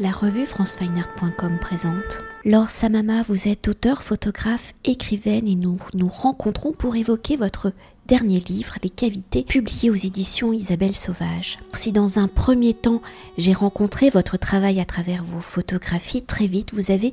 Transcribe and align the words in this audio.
La 0.00 0.12
revue 0.12 0.46
francefineart.com 0.46 1.58
présente. 1.60 2.20
Laure 2.44 2.68
Samama, 2.68 3.24
vous 3.24 3.48
êtes 3.48 3.66
auteur, 3.66 4.04
photographe, 4.04 4.72
écrivaine 4.84 5.48
et 5.48 5.56
nous 5.56 5.76
nous 5.92 6.06
rencontrons 6.06 6.70
pour 6.70 6.94
évoquer 6.94 7.36
votre 7.36 7.72
dernier 8.06 8.38
livre, 8.38 8.74
Les 8.84 8.90
cavités, 8.90 9.42
publié 9.42 9.90
aux 9.90 9.96
éditions 9.96 10.52
Isabelle 10.52 10.94
Sauvage. 10.94 11.58
Si 11.72 11.90
dans 11.90 12.20
un 12.20 12.28
premier 12.28 12.74
temps 12.74 13.02
j'ai 13.38 13.52
rencontré 13.52 14.08
votre 14.08 14.36
travail 14.36 14.78
à 14.78 14.84
travers 14.84 15.24
vos 15.24 15.40
photographies, 15.40 16.22
très 16.22 16.46
vite 16.46 16.72
vous 16.74 16.92
avez 16.92 17.12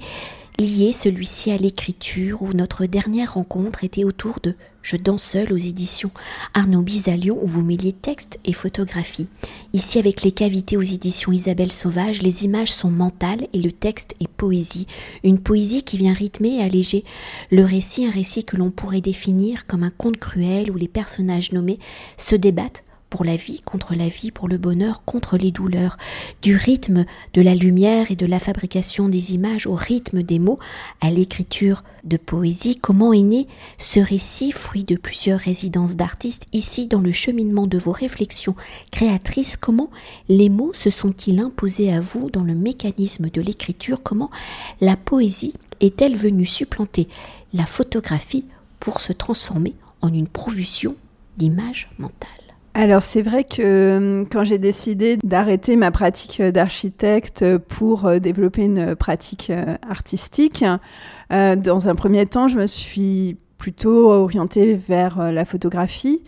lié 0.60 0.94
celui-ci 0.94 1.52
à 1.52 1.58
l'écriture 1.58 2.42
où 2.42 2.54
notre 2.54 2.86
dernière 2.86 3.34
rencontre 3.34 3.84
était 3.84 4.06
autour 4.06 4.40
de 4.42 4.56
Je 4.82 4.96
danse 4.96 5.24
seul 5.24 5.52
aux 5.52 5.58
éditions 5.58 6.12
Arnaud 6.54 6.82
Bizalion 6.82 7.38
où 7.42 7.48
vous 7.48 7.62
mêliez 7.62 7.92
texte 7.92 8.40
et 8.46 8.54
photographie. 8.54 9.28
Ici 9.74 10.00
avec 10.00 10.22
les 10.22 10.32
cavités 10.32 10.78
aux 10.78 10.82
éditions 10.82 11.34
Isabelle 11.34 11.72
Sauvage, 11.72 12.22
les 12.22 12.46
images 12.46 12.72
sont 12.72 12.92
mentales 12.92 13.48
et 13.52 13.60
le 13.60 13.72
texte 13.72 14.14
est 14.22 14.30
poésie. 14.30 14.88
Une 15.24 15.40
poésie 15.40 15.84
qui 15.84 15.98
vient 15.98 16.14
rythmer 16.14 16.60
et 16.60 16.64
alléger 16.64 17.04
le 17.52 17.66
récit, 17.66 18.06
un 18.06 18.12
récit 18.12 18.46
que 18.46 18.56
l'on 18.56 18.72
pourrait 18.72 19.02
définir 19.02 19.68
comme 19.68 19.84
un 19.84 19.92
conte 19.92 20.18
cruel 20.18 20.72
où 20.72 20.76
les 20.76 20.88
personnages 20.88 21.52
nommés 21.52 21.80
se 22.18 22.36
débattent 22.36 22.84
pour 23.16 23.24
la 23.24 23.38
vie, 23.38 23.62
contre 23.62 23.96
la 23.96 24.10
vie, 24.10 24.30
pour 24.30 24.50
le 24.50 24.58
bonheur, 24.58 25.06
contre 25.06 25.38
les 25.38 25.52
douleurs, 25.52 25.96
du 26.42 26.54
rythme 26.54 27.06
de 27.34 27.42
la 27.42 27.56
lumière 27.56 28.12
et 28.12 28.18
de 28.18 28.26
la 28.26 28.42
fabrication 28.42 29.08
des 29.08 29.34
images 29.34 29.68
au 29.68 29.74
rythme 29.74 30.22
des 30.22 30.38
mots, 30.38 30.60
à 31.00 31.12
l'écriture 31.12 31.86
de 32.04 32.18
poésie, 32.18 32.76
comment 32.76 33.14
est 33.14 33.22
né 33.22 33.48
ce 33.78 34.02
récit, 34.02 34.52
fruit 34.52 34.84
de 34.84 34.98
plusieurs 34.98 35.40
résidences 35.40 35.96
d'artistes, 35.96 36.48
ici 36.52 36.88
dans 36.88 37.00
le 37.00 37.14
cheminement 37.14 37.68
de 37.68 37.78
vos 37.78 37.94
réflexions 37.94 38.56
créatrices, 38.92 39.56
comment 39.56 39.92
les 40.28 40.50
mots 40.50 40.74
se 40.74 40.90
sont-ils 40.90 41.40
imposés 41.40 41.94
à 41.94 42.02
vous 42.02 42.30
dans 42.30 42.44
le 42.44 42.54
mécanisme 42.54 43.30
de 43.30 43.40
l'écriture, 43.40 44.04
comment 44.04 44.30
la 44.82 44.98
poésie 44.98 45.54
est-elle 45.80 46.18
venue 46.18 46.46
supplanter 46.46 47.08
la 47.54 47.66
photographie 47.66 48.44
pour 48.82 49.00
se 49.00 49.14
transformer 49.14 49.74
en 50.02 50.14
une 50.14 50.28
profusion 50.28 50.98
d'images 51.38 51.90
mentales? 51.98 52.45
Alors 52.78 53.02
c'est 53.02 53.22
vrai 53.22 53.46
que 53.46 53.62
euh, 53.62 54.26
quand 54.30 54.44
j'ai 54.44 54.58
décidé 54.58 55.16
d'arrêter 55.24 55.78
ma 55.78 55.92
pratique 55.92 56.42
d'architecte 56.42 57.58
pour 57.58 58.06
euh, 58.06 58.20
développer 58.20 58.64
une 58.64 58.98
pratique 58.98 59.50
euh, 59.50 59.78
artistique, 59.90 60.66
dans 61.32 61.88
un 61.88 61.96
premier 61.96 62.28
temps, 62.28 62.48
je 62.48 62.58
me 62.58 62.68
suis 62.68 63.38
plutôt 63.58 64.12
orientée 64.12 64.76
vers 64.76 65.32
la 65.32 65.44
photographie, 65.44 66.24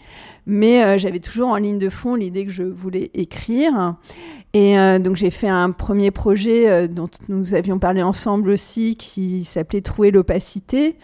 mais 0.47 0.97
j'avais 0.97 1.19
toujours 1.19 1.49
en 1.49 1.57
ligne 1.57 1.77
de 1.77 1.89
fond 1.89 2.15
l'idée 2.15 2.47
que 2.47 2.51
je 2.51 2.63
voulais 2.63 3.11
écrire. 3.13 3.93
Et 4.55 4.75
donc 4.99 5.15
j'ai 5.15 5.29
fait 5.29 5.49
un 5.49 5.69
premier 5.69 6.09
projet 6.09 6.87
dont 6.87 7.09
nous 7.29 7.53
avions 7.53 7.77
parlé 7.77 8.01
ensemble 8.01 8.49
aussi, 8.49 8.95
qui 8.95 9.43
s'appelait 9.43 9.81
Trouver 9.81 10.09
l'opacité, 10.09 10.95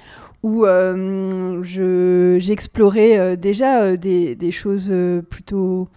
où 0.43 0.65
euh, 0.65 1.63
j'explorais 1.63 3.17
euh, 3.17 3.35
déjà 3.35 3.81
euh, 3.81 3.97
des, 3.97 4.35
des, 4.35 4.51
choses 4.51 4.93
plutôt 5.29 5.87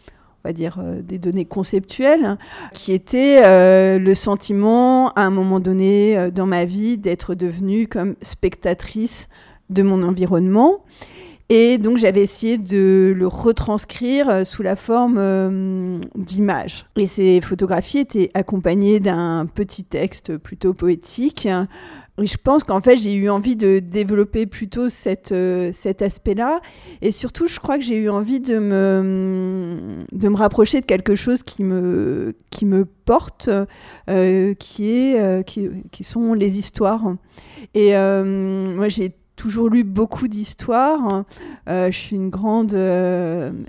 on 0.45 0.49
va 0.49 0.53
dire 0.53 0.79
des 1.03 1.19
données 1.19 1.45
conceptuelles, 1.45 2.39
qui 2.73 2.93
étaient 2.93 3.99
le 3.99 4.15
sentiment 4.15 5.11
à 5.15 5.23
un 5.23 5.31
moment 5.31 5.59
donné 5.59 6.31
dans 6.31 6.47
ma 6.47 6.65
vie 6.65 6.99
d'être 6.99 7.35
devenue 7.35 7.89
comme 7.89 8.15
spectatrice 8.23 9.29
de 9.71 9.83
mon 9.83 10.05
environnement. 10.05 10.85
Et 11.49 11.79
donc 11.79 11.97
j'avais 11.97 12.23
essayé 12.23 12.59
de 12.59 13.13
le 13.17 13.27
retranscrire 13.27 14.47
sous 14.47 14.63
la 14.63 14.77
forme 14.77 16.01
d'images. 16.15 16.87
Et 16.95 17.09
ces 17.09 17.41
photographies 17.41 17.99
étaient 17.99 18.31
accompagnées 18.35 19.01
d'un 19.01 19.47
petit 19.53 19.83
texte 19.83 20.37
plutôt 20.37 20.75
poétique 20.75 21.49
je 22.25 22.37
pense 22.43 22.65
qu'en 22.65 22.81
fait, 22.81 22.97
j'ai 22.97 23.15
eu 23.15 23.29
envie 23.29 23.57
de 23.57 23.79
développer 23.79 24.47
plutôt 24.47 24.89
cette, 24.89 25.33
euh, 25.33 25.71
cet 25.73 26.01
aspect-là. 26.01 26.61
Et 27.03 27.13
surtout, 27.13 27.47
je 27.47 27.61
crois 27.61 27.77
que 27.77 27.85
j'ai 27.85 27.97
eu 27.97 28.09
envie 28.09 28.41
de 28.41 28.59
me, 28.59 30.05
de 30.13 30.29
me 30.29 30.37
rapprocher 30.37 30.81
de 30.81 30.87
quelque 30.87 31.15
chose 31.15 31.43
qui 31.43 31.63
me, 31.63 32.35
qui 32.51 32.65
me 32.65 32.87
porte, 32.87 33.51
euh, 34.09 34.55
qui, 34.55 34.91
est, 34.91 35.21
euh, 35.21 35.43
qui, 35.43 35.69
qui, 35.93 36.05
sont 36.05 36.33
les 36.33 36.59
histoires. 36.59 37.03
Et 37.75 37.93
moi, 37.93 38.89
j'ai 38.89 39.13
toujours 39.37 39.69
lu 39.69 39.85
beaucoup 39.85 40.29
d'histoires. 40.29 41.25
je 41.67 41.91
suis 41.91 42.17
une 42.17 42.31
grande 42.31 42.75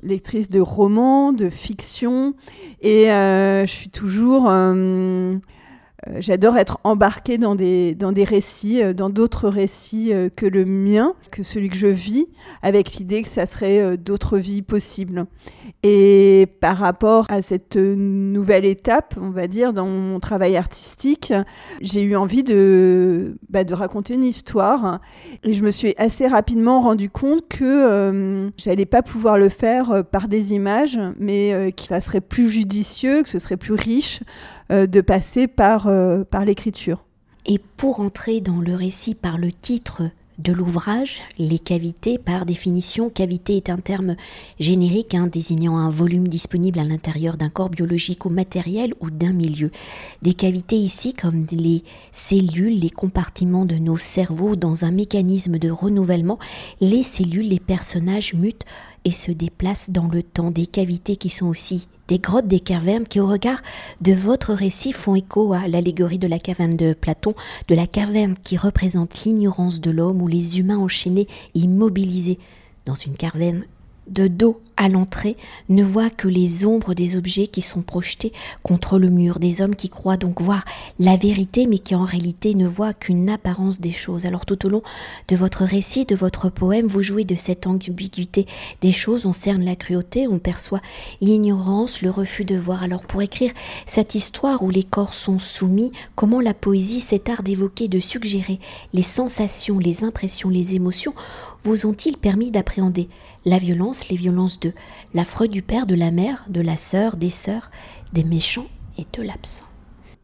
lectrice 0.03 0.47
de 0.47 0.61
romans, 0.61 1.33
de 1.33 1.49
fiction. 1.49 2.33
Et 2.81 3.07
je 3.07 3.65
suis 3.67 3.89
toujours 3.89 4.49
j'adore 6.19 6.57
être 6.57 6.77
embarquée 6.83 7.37
dans 7.37 7.55
des, 7.55 7.95
dans 7.95 8.11
des 8.11 8.23
récits, 8.23 8.83
euh, 8.83 8.93
dans 8.93 9.09
d'autres 9.09 9.49
récits 9.49 10.13
euh, 10.13 10.29
que 10.29 10.45
le 10.45 10.63
mien, 10.65 11.13
que 11.31 11.43
celui 11.43 11.69
que 11.69 11.77
je 11.77 11.87
vis, 11.87 12.27
avec 12.61 12.95
l'idée 12.95 13.23
que 13.23 13.27
ça 13.27 13.45
serait 13.45 13.97
d'autres 13.97 14.37
vies 14.37 14.61
possibles. 14.61 15.25
Et 15.83 16.47
par 16.59 16.77
rapport 16.77 17.25
à 17.29 17.41
cette 17.41 17.75
nouvelle 17.75 18.65
étape, 18.65 19.15
on 19.19 19.29
va 19.29 19.47
dire, 19.47 19.73
dans 19.73 19.85
mon 19.85 20.19
travail 20.19 20.55
artistique, 20.55 21.33
j'ai 21.81 22.01
eu 22.01 22.15
envie 22.15 22.43
de, 22.43 23.37
bah, 23.49 23.63
de 23.63 23.73
raconter 23.73 24.15
une 24.15 24.23
histoire. 24.23 24.99
Et 25.43 25.53
je 25.53 25.63
me 25.63 25.71
suis 25.71 25.93
assez 25.97 26.27
rapidement 26.27 26.81
rendu 26.81 27.09
compte 27.09 27.47
que 27.47 28.49
j'allais 28.57 28.85
pas 28.85 29.01
pouvoir 29.01 29.37
le 29.37 29.49
faire 29.49 30.03
par 30.11 30.27
des 30.27 30.53
images, 30.53 30.99
mais 31.19 31.71
que 31.73 31.83
ça 31.83 32.01
serait 32.01 32.21
plus 32.21 32.49
judicieux, 32.49 33.23
que 33.23 33.29
ce 33.29 33.39
serait 33.39 33.57
plus 33.57 33.73
riche 33.73 34.21
euh, 34.21 34.56
de 34.69 35.01
passer 35.01 35.47
par, 35.47 35.87
euh, 35.87 36.23
par 36.23 36.45
l'écriture. 36.45 37.03
Et 37.45 37.59
pour 37.77 38.01
entrer 38.01 38.41
dans 38.41 38.59
le 38.59 38.75
récit 38.75 39.15
par 39.15 39.37
le 39.37 39.51
titre 39.51 40.03
de 40.37 40.53
l'ouvrage, 40.53 41.21
les 41.39 41.57
cavités, 41.57 42.19
par 42.19 42.45
définition, 42.45 43.09
cavité 43.09 43.57
est 43.57 43.69
un 43.69 43.77
terme 43.77 44.15
générique 44.59 45.15
hein, 45.15 45.25
désignant 45.25 45.77
un 45.77 45.89
volume 45.89 46.27
disponible 46.27 46.77
à 46.77 46.83
l'intérieur 46.83 47.37
d'un 47.37 47.49
corps 47.49 47.69
biologique 47.69 48.25
ou 48.25 48.29
matériel 48.29 48.93
ou 48.99 49.09
d'un 49.09 49.33
milieu. 49.33 49.71
Des 50.21 50.35
cavités 50.35 50.75
ici 50.75 51.13
comme 51.13 51.47
les 51.51 51.83
cellules, 52.11 52.79
les 52.79 52.91
compartiments 52.91 53.65
de 53.65 53.75
nos 53.75 53.97
cerveaux 53.97 54.55
dans 54.55 54.85
un 54.85 54.91
mécanisme 54.91 55.57
de 55.57 55.71
renouvellement, 55.71 56.37
les 56.81 57.01
cellules, 57.01 57.49
les 57.49 57.59
personnages 57.59 58.35
mutent 58.35 58.65
et 59.05 59.11
se 59.11 59.31
déplacent 59.31 59.89
dans 59.89 60.07
le 60.07 60.21
temps. 60.21 60.51
Des 60.51 60.67
cavités 60.67 61.15
qui 61.15 61.29
sont 61.29 61.47
aussi 61.47 61.87
des 62.07 62.19
grottes, 62.19 62.47
des 62.47 62.59
cavernes 62.59 63.05
qui, 63.05 63.19
au 63.19 63.27
regard 63.27 63.61
de 64.01 64.13
votre 64.13 64.53
récit, 64.53 64.93
font 64.93 65.15
écho 65.15 65.53
à 65.53 65.67
l'allégorie 65.67 66.19
de 66.19 66.27
la 66.27 66.39
caverne 66.39 66.75
de 66.75 66.93
Platon, 66.93 67.33
de 67.67 67.75
la 67.75 67.87
caverne 67.87 68.35
qui 68.35 68.57
représente 68.57 69.23
l'ignorance 69.23 69.81
de 69.81 69.91
l'homme 69.91 70.21
ou 70.21 70.27
les 70.27 70.59
humains 70.59 70.77
enchaînés 70.77 71.27
immobilisés 71.53 72.39
dans 72.85 72.95
une 72.95 73.15
caverne 73.15 73.63
de 74.09 74.27
dos 74.27 74.59
à 74.77 74.89
l'entrée, 74.89 75.35
ne 75.69 75.83
voit 75.83 76.11
que 76.11 76.27
les 76.27 76.65
ombres 76.65 76.93
des 76.93 77.17
objets 77.17 77.47
qui 77.47 77.61
sont 77.61 77.81
projetés 77.81 78.31
contre 78.61 78.99
le 78.99 79.09
mur, 79.09 79.39
des 79.39 79.61
hommes 79.61 79.75
qui 79.75 79.89
croient 79.89 80.17
donc 80.17 80.39
voir 80.39 80.63
la 80.99 81.17
vérité 81.17 81.65
mais 81.65 81.79
qui 81.79 81.95
en 81.95 82.03
réalité 82.03 82.53
ne 82.53 82.67
voient 82.67 82.93
qu'une 82.93 83.29
apparence 83.29 83.81
des 83.81 83.91
choses. 83.91 84.27
Alors 84.27 84.45
tout 84.45 84.65
au 84.67 84.69
long 84.69 84.83
de 85.27 85.35
votre 85.35 85.63
récit, 85.63 86.05
de 86.05 86.15
votre 86.15 86.49
poème, 86.49 86.85
vous 86.85 87.01
jouez 87.01 87.25
de 87.25 87.35
cette 87.35 87.65
ambiguïté 87.65 88.45
des 88.81 88.91
choses, 88.91 89.25
on 89.25 89.33
cerne 89.33 89.65
la 89.65 89.75
cruauté, 89.75 90.27
on 90.27 90.37
perçoit 90.37 90.81
l'ignorance, 91.21 92.03
le 92.03 92.11
refus 92.11 92.45
de 92.45 92.57
voir. 92.57 92.83
Alors 92.83 93.01
pour 93.01 93.23
écrire 93.23 93.51
cette 93.87 94.13
histoire 94.13 94.61
où 94.61 94.69
les 94.69 94.83
corps 94.83 95.15
sont 95.15 95.39
soumis, 95.39 95.91
comment 96.15 96.39
la 96.39 96.53
poésie, 96.53 96.99
cet 96.99 97.29
art 97.29 97.41
d'évoquer, 97.41 97.87
de 97.87 97.99
suggérer 97.99 98.59
les 98.93 99.01
sensations, 99.01 99.79
les 99.79 100.03
impressions, 100.03 100.49
les 100.49 100.75
émotions, 100.75 101.15
vous 101.67 101.85
ont-ils 101.85 102.17
permis 102.17 102.49
d'appréhender 102.49 103.09
la 103.45 103.57
violence, 103.57 104.07
les 104.07 104.15
violences 104.15 104.59
de 104.59 104.71
l'affreux 105.13 105.49
du 105.49 105.61
père, 105.61 105.85
de 105.85 105.95
la 105.95 106.11
mère, 106.11 106.45
de 106.47 106.61
la 106.61 106.77
sœur, 106.77 107.17
des 107.17 107.29
sœurs, 107.29 107.71
des 108.13 108.23
méchants 108.23 108.67
et 108.97 109.05
de 109.17 109.21
l'absent? 109.21 109.65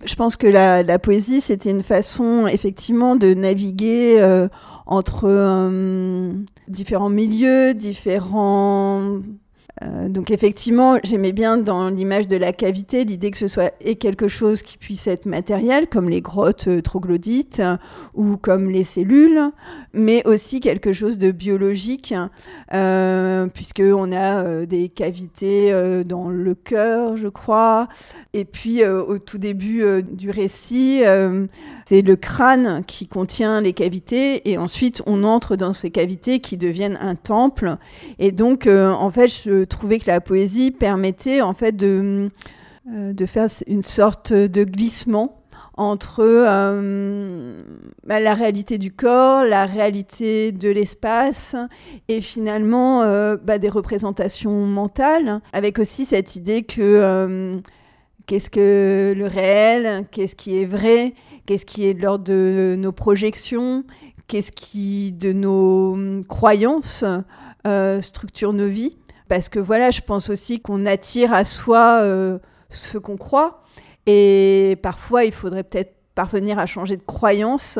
Je 0.05 0.15
pense 0.15 0.35
que 0.37 0.47
la, 0.47 0.99
poésie, 0.99 1.41
c'était 1.41 1.71
une 1.71 1.83
façon 1.83 2.47
effectivement 2.47 3.15
de 3.15 3.33
naviguer 3.33 4.17
euh, 4.19 4.47
entre 4.85 5.25
euh, 5.25 6.33
différents 6.67 7.09
milieux, 7.09 7.73
différents 7.73 9.19
euh, 9.81 10.07
donc 10.07 10.29
effectivement, 10.29 10.97
j'aimais 11.03 11.31
bien 11.31 11.57
dans 11.57 11.89
l'image 11.89 12.27
de 12.27 12.37
la 12.37 12.53
cavité 12.53 13.05
l'idée 13.05 13.31
que 13.31 13.37
ce 13.37 13.47
soit 13.47 13.73
et 13.81 13.95
quelque 13.95 14.27
chose 14.27 14.61
qui 14.61 14.77
puisse 14.77 15.07
être 15.07 15.25
matériel, 15.25 15.87
comme 15.87 16.09
les 16.09 16.21
grottes 16.21 16.67
euh, 16.67 16.81
troglodytes 16.81 17.61
ou 18.13 18.37
comme 18.37 18.69
les 18.69 18.83
cellules, 18.83 19.51
mais 19.93 20.25
aussi 20.27 20.59
quelque 20.59 20.93
chose 20.93 21.17
de 21.17 21.31
biologique, 21.31 22.13
euh, 22.73 23.47
puisqu'on 23.47 24.11
a 24.11 24.65
des 24.65 24.89
cavités 24.89 25.73
dans 26.05 26.29
le 26.29 26.55
cœur, 26.55 27.17
je 27.17 27.27
crois. 27.27 27.87
Et 28.33 28.45
puis 28.45 28.85
au 28.85 29.17
tout 29.17 29.37
début 29.37 29.83
du 30.03 30.29
récit, 30.29 31.01
c'est 31.87 32.01
le 32.01 32.15
crâne 32.15 32.83
qui 32.85 33.07
contient 33.07 33.61
les 33.61 33.73
cavités 33.73 34.49
et 34.49 34.57
ensuite 34.57 35.01
on 35.05 35.23
entre 35.23 35.55
dans 35.55 35.73
ces 35.73 35.91
cavités 35.91 36.39
qui 36.39 36.57
deviennent 36.57 36.97
un 37.01 37.15
temple. 37.15 37.77
Et 38.19 38.31
donc, 38.31 38.67
euh, 38.67 38.91
en 38.91 39.11
fait, 39.11 39.27
je 39.27 39.49
trouvais 39.63 39.99
que 39.99 40.07
la 40.07 40.21
poésie 40.21 40.71
permettait 40.71 41.41
en 41.41 41.53
fait 41.53 41.75
de, 41.75 42.29
euh, 42.91 43.13
de 43.13 43.25
faire 43.25 43.47
une 43.65 43.83
sorte 43.83 44.33
de 44.33 44.63
glissement 44.65 45.41
entre 45.77 46.19
euh, 46.19 47.63
bah, 48.05 48.19
la 48.19 48.33
réalité 48.33 48.77
du 48.77 48.91
corps, 48.91 49.45
la 49.45 49.65
réalité 49.65 50.51
de 50.51 50.69
l'espace 50.69 51.55
et 52.09 52.19
finalement 52.19 53.01
euh, 53.03 53.37
bah, 53.41 53.57
des 53.57 53.69
représentations 53.69 54.65
mentales, 54.65 55.39
avec 55.53 55.79
aussi 55.79 56.03
cette 56.03 56.35
idée 56.35 56.63
que 56.63 57.61
qu'est-ce 58.25 58.49
que 58.49 59.13
le 59.15 59.27
réel, 59.27 60.05
qu'est-ce 60.11 60.35
qui 60.35 60.61
est 60.61 60.65
vrai, 60.65 61.13
qu'est-ce 61.45 61.65
qui 61.65 61.85
est 61.85 61.93
de 61.93 62.01
l'ordre 62.01 62.25
de 62.25 62.75
nos 62.77 62.91
projections, 62.91 63.85
qu'est-ce 64.27 64.51
qui 64.51 65.13
de 65.13 65.31
nos 65.31 65.93
hum, 65.93 66.25
croyances 66.25 67.05
structure 68.01 68.51
nos 68.51 68.67
vies. 68.67 68.97
Parce 69.27 69.49
que 69.49 69.59
voilà, 69.59 69.89
je 69.91 70.01
pense 70.01 70.29
aussi 70.29 70.61
qu'on 70.61 70.85
attire 70.85 71.33
à 71.33 71.43
soi 71.45 72.01
ce 72.69 72.97
qu'on 72.97 73.17
croit. 73.17 73.63
Et 74.05 74.77
parfois, 74.81 75.23
il 75.23 75.31
faudrait 75.31 75.63
peut-être 75.63 75.93
parvenir 76.15 76.59
à 76.59 76.65
changer 76.65 76.97
de 76.97 77.01
croyance 77.01 77.79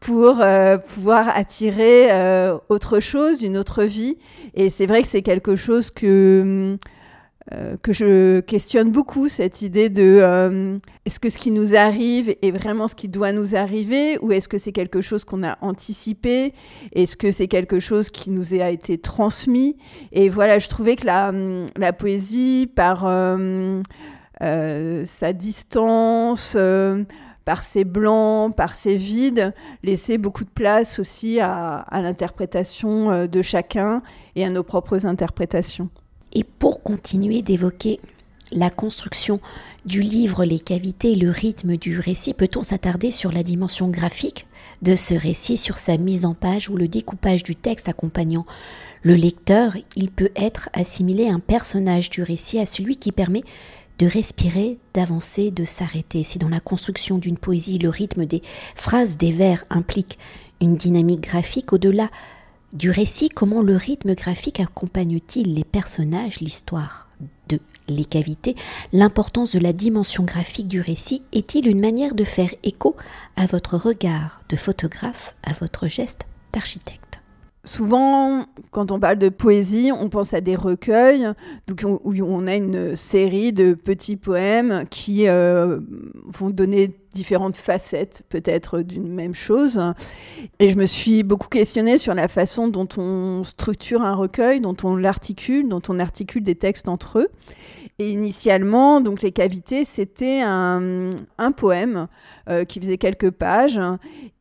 pour 0.00 0.40
euh, 0.40 0.78
pouvoir 0.78 1.28
attirer 1.36 2.10
euh, 2.10 2.56
autre 2.68 3.00
chose, 3.00 3.42
une 3.42 3.56
autre 3.56 3.84
vie. 3.84 4.16
Et 4.54 4.70
c'est 4.70 4.86
vrai 4.86 5.02
que 5.02 5.08
c'est 5.08 5.22
quelque 5.22 5.56
chose 5.56 5.90
que, 5.90 6.78
euh, 7.52 7.76
que 7.80 7.92
je 7.92 8.40
questionne 8.40 8.90
beaucoup, 8.90 9.28
cette 9.28 9.62
idée 9.62 9.88
de 9.88 10.80
est-ce 11.04 11.20
que 11.20 11.30
ce 11.30 11.38
qui 11.38 11.50
nous 11.50 11.76
arrive 11.76 12.34
est 12.42 12.50
vraiment 12.50 12.88
ce 12.88 12.94
qui 12.94 13.08
doit 13.08 13.32
nous 13.32 13.54
arriver 13.54 14.18
ou 14.20 14.32
est-ce 14.32 14.48
que 14.48 14.58
c'est 14.58 14.72
quelque 14.72 15.00
chose 15.00 15.24
qu'on 15.24 15.44
a 15.44 15.56
anticipé? 15.60 16.54
Est-ce 16.92 17.16
que 17.16 17.30
c'est 17.30 17.48
quelque 17.48 17.80
chose 17.80 18.10
qui 18.10 18.30
nous 18.30 18.54
a 18.54 18.70
été 18.70 18.98
transmis? 18.98 19.76
Et 20.12 20.28
voilà, 20.28 20.58
je 20.58 20.68
trouvais 20.68 20.96
que 20.96 21.06
la, 21.06 21.32
la 21.76 21.92
poésie, 21.92 22.68
par 22.74 23.06
euh, 24.42 25.04
sa 25.06 25.32
distance, 25.32 26.54
euh, 26.56 27.04
par 27.46 27.62
ses 27.62 27.84
blancs, 27.84 28.54
par 28.54 28.74
ses 28.74 28.96
vides, 28.96 29.54
laisser 29.82 30.18
beaucoup 30.18 30.44
de 30.44 30.50
place 30.50 30.98
aussi 30.98 31.40
à, 31.40 31.86
l'interprétation 31.90 33.10
euh, 33.10 33.26
de 33.28 33.40
chacun 33.40 34.02
et 34.34 34.44
à 34.44 34.50
nos 34.50 34.62
propres 34.62 35.06
interprétations. 35.06 35.88
Et 36.36 36.44
pour 36.44 36.82
continuer 36.82 37.40
d'évoquer 37.40 37.98
la 38.52 38.68
construction 38.68 39.40
du 39.86 40.02
livre, 40.02 40.44
les 40.44 40.60
cavités 40.60 41.14
le 41.14 41.30
rythme 41.30 41.78
du 41.78 41.98
récit, 41.98 42.34
peut-on 42.34 42.62
s'attarder 42.62 43.10
sur 43.10 43.32
la 43.32 43.42
dimension 43.42 43.88
graphique 43.88 44.46
de 44.82 44.96
ce 44.96 45.14
récit, 45.14 45.56
sur 45.56 45.78
sa 45.78 45.96
mise 45.96 46.26
en 46.26 46.34
page 46.34 46.68
ou 46.68 46.76
le 46.76 46.88
découpage 46.88 47.42
du 47.42 47.56
texte 47.56 47.88
accompagnant 47.88 48.44
le 49.00 49.14
lecteur? 49.14 49.78
Il 49.96 50.10
peut 50.10 50.28
être 50.36 50.68
assimilé 50.74 51.26
un 51.26 51.40
personnage 51.40 52.10
du 52.10 52.22
récit 52.22 52.58
à 52.58 52.66
celui 52.66 52.98
qui 52.98 53.12
permet 53.12 53.42
de 53.98 54.06
respirer, 54.06 54.76
d'avancer, 54.92 55.50
de 55.50 55.64
s'arrêter. 55.64 56.22
Si 56.22 56.38
dans 56.38 56.50
la 56.50 56.60
construction 56.60 57.16
d'une 57.16 57.38
poésie, 57.38 57.78
le 57.78 57.88
rythme 57.88 58.26
des 58.26 58.42
phrases, 58.74 59.16
des 59.16 59.32
vers 59.32 59.64
implique 59.70 60.18
une 60.60 60.76
dynamique 60.76 61.22
graphique, 61.22 61.72
au-delà 61.72 62.10
du 62.76 62.90
récit, 62.90 63.30
comment 63.30 63.62
le 63.62 63.76
rythme 63.76 64.14
graphique 64.14 64.60
accompagne-t-il 64.60 65.54
les 65.54 65.64
personnages, 65.64 66.40
l'histoire 66.40 67.08
de 67.48 67.58
les 67.88 68.04
cavités 68.04 68.54
L'importance 68.92 69.52
de 69.52 69.58
la 69.58 69.72
dimension 69.72 70.24
graphique 70.24 70.68
du 70.68 70.80
récit 70.80 71.22
est-il 71.32 71.68
une 71.68 71.80
manière 71.80 72.14
de 72.14 72.24
faire 72.24 72.50
écho 72.64 72.94
à 73.36 73.46
votre 73.46 73.76
regard 73.76 74.42
de 74.48 74.56
photographe, 74.56 75.34
à 75.42 75.54
votre 75.54 75.88
geste 75.88 76.26
d'architecte? 76.52 77.05
Souvent, 77.66 78.46
quand 78.70 78.92
on 78.92 79.00
parle 79.00 79.18
de 79.18 79.28
poésie, 79.28 79.90
on 79.92 80.08
pense 80.08 80.32
à 80.34 80.40
des 80.40 80.54
recueils 80.54 81.26
donc 81.66 81.84
où 81.84 82.12
on 82.22 82.46
a 82.46 82.54
une 82.54 82.94
série 82.94 83.52
de 83.52 83.74
petits 83.74 84.14
poèmes 84.14 84.84
qui 84.88 85.26
euh, 85.26 85.80
vont 86.26 86.50
donner 86.50 86.94
différentes 87.12 87.56
facettes 87.56 88.22
peut-être 88.28 88.82
d'une 88.82 89.12
même 89.12 89.34
chose. 89.34 89.80
Et 90.60 90.68
je 90.68 90.76
me 90.76 90.86
suis 90.86 91.24
beaucoup 91.24 91.48
questionnée 91.48 91.98
sur 91.98 92.14
la 92.14 92.28
façon 92.28 92.68
dont 92.68 92.88
on 92.98 93.42
structure 93.42 94.02
un 94.02 94.14
recueil, 94.14 94.60
dont 94.60 94.76
on 94.84 94.94
l'articule, 94.94 95.68
dont 95.68 95.82
on 95.88 95.98
articule 95.98 96.44
des 96.44 96.54
textes 96.54 96.88
entre 96.88 97.18
eux. 97.18 97.28
Et 97.98 98.10
initialement, 98.10 99.00
donc 99.00 99.22
les 99.22 99.32
cavités, 99.32 99.86
c'était 99.86 100.42
un, 100.42 101.12
poème 101.56 102.08
euh, 102.50 102.64
qui 102.64 102.78
faisait 102.78 102.98
quelques 102.98 103.30
pages 103.30 103.80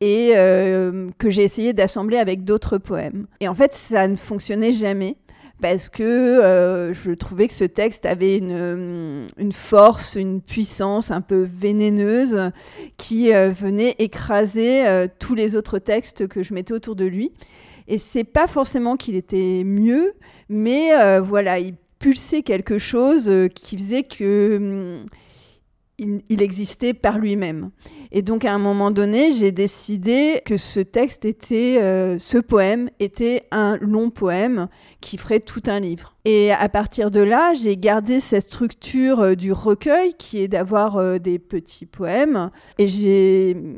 et 0.02 0.32
euh, 0.36 1.10
que 1.18 1.30
j'ai 1.30 1.44
essayé 1.44 1.72
d'assembler 1.72 2.18
avec 2.18 2.44
d'autres 2.44 2.78
poèmes. 2.78 3.28
Et 3.40 3.48
en 3.48 3.54
fait, 3.54 3.74
ça 3.74 4.10
ne 4.10 4.18
fonctionnait 4.18 4.74
jamais 4.74 5.16
parce 5.62 5.88
que 5.88 6.04
euh, 6.04 6.94
je 6.94 7.12
trouvais 7.12 7.48
que 7.48 7.54
ce 7.54 7.64
texte 7.64 8.06
avait 8.06 8.40
une, 8.40 9.52
force, 9.54 10.16
une 10.16 10.42
puissance 10.42 11.10
un 11.10 11.22
peu 11.22 11.48
vénéneuse 11.50 12.52
qui 12.98 13.32
venait 13.32 13.96
écraser 14.00 14.84
tous 15.18 15.34
les 15.34 15.56
autres 15.56 15.80
textes 15.80 16.28
que 16.28 16.44
je 16.44 16.54
mettais 16.54 16.74
autour 16.74 16.98
de 16.98 17.06
lui. 17.06 17.32
Et 17.88 18.00
c'est 18.00 18.26
pas 18.26 18.48
forcément 18.48 18.98
qu'il 18.98 19.16
était 19.16 19.64
mieux, 19.64 20.14
mais 20.50 20.92
voilà, 21.22 21.60
il 21.60 21.76
quelque 22.46 22.78
chose 22.78 23.28
euh, 23.28 23.48
qui 23.48 23.78
faisait 23.78 24.04
que 24.04 24.58
hum, 24.58 25.06
il, 25.98 26.42
existait 26.42 26.94
par 26.94 27.20
lui-même. 27.20 27.70
Et 28.12 28.22
donc 28.22 28.44
à 28.44 28.54
un 28.54 28.60
moment 28.60 28.92
donné, 28.92 29.32
j'ai 29.32 29.54
décidé 29.54 30.42
que 30.46 30.58
ce 30.58 30.82
texte 30.82 31.24
était, 31.24 31.78
euh, 31.82 32.20
ce 32.20 32.38
poème 32.38 32.90
était 33.00 33.44
un 33.52 33.78
long 33.78 34.10
poème 34.10 34.68
qui 35.00 35.18
ferait 35.18 35.40
tout 35.40 35.64
un 35.68 35.80
livre. 35.80 36.14
Et 36.26 36.52
à 36.52 36.68
partir 36.68 37.12
de 37.12 37.22
là, 37.22 37.54
j'ai 37.54 37.78
gardé 37.78 38.20
cette 38.20 38.44
structure 38.44 39.22
euh, 39.22 39.36
du 39.36 39.54
recueil 39.54 40.14
qui 40.16 40.40
est 40.40 40.50
d'avoir 40.50 41.20
des 41.20 41.40
petits 41.40 41.86
poèmes. 41.86 42.52
Et 42.78 42.88
j'ai 42.90 43.56
hum, 43.56 43.76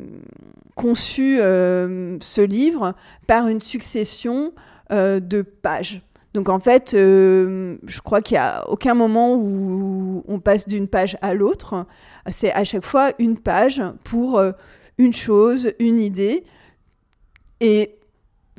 conçu 0.76 1.38
ce 1.38 2.42
livre 2.42 2.94
par 3.26 3.48
une 3.48 3.62
succession 3.62 4.54
de 4.92 5.42
pages. 5.42 6.02
Donc 6.38 6.50
en 6.50 6.60
fait, 6.60 6.94
euh, 6.94 7.78
je 7.88 8.00
crois 8.00 8.22
qu'il 8.22 8.36
n'y 8.36 8.44
a 8.44 8.70
aucun 8.70 8.94
moment 8.94 9.34
où 9.34 10.24
on 10.28 10.40
passe 10.40 10.68
d'une 10.68 10.88
page 10.88 11.18
à 11.24 11.34
l'autre. 11.34 11.88
C'est 12.30 12.54
à 12.54 12.64
chaque 12.64 12.86
fois 12.86 13.10
une 13.18 13.40
page 13.40 13.82
pour 14.04 14.38
euh, 14.38 14.52
une 15.00 15.14
chose, 15.14 15.74
une 15.80 16.00
idée. 16.00 16.44
Et 17.60 17.96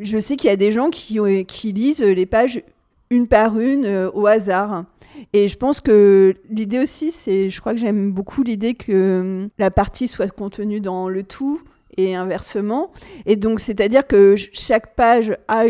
je 0.00 0.18
sais 0.18 0.34
qu'il 0.34 0.50
y 0.50 0.52
a 0.52 0.56
des 0.56 0.72
gens 0.72 0.90
qui, 0.90 1.20
lisent 1.72 2.02
les 2.02 2.26
pages 2.26 2.64
une 3.10 3.28
par 3.28 3.60
une 3.60 3.84
euh, 3.84 4.10
au 4.12 4.26
hasard. 4.26 4.84
Et 5.32 5.46
je 5.46 5.56
pense 5.56 5.80
que 5.80 6.34
l'idée 6.50 6.80
aussi, 6.80 7.12
c'est, 7.12 7.48
je 7.48 7.60
crois 7.60 7.74
que 7.74 7.78
j'aime 7.78 8.10
beaucoup 8.10 8.42
l'idée 8.42 8.74
que 8.74 9.48
la 9.56 9.70
partie 9.70 10.08
soit 10.08 10.32
contenue 10.32 10.80
dans 10.80 11.08
le 11.08 11.22
tout 11.22 11.60
et 11.96 12.16
inversement. 12.16 12.90
Et 13.24 13.36
donc, 13.36 13.60
c'est-à-dire 13.60 14.04
que 14.04 14.34
chaque 14.52 14.96
page 14.96 15.36
a 15.46 15.66